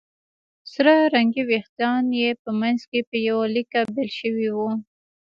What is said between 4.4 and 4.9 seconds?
وو